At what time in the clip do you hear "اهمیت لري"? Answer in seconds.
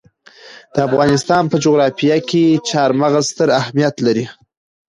3.59-4.25